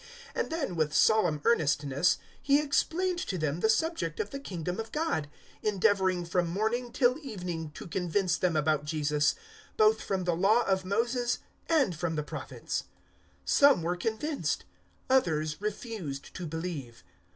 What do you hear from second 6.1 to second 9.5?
from morning till evening to convince them about Jesus,